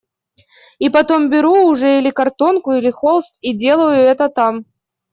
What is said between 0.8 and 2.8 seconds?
потом беру уже или картонку,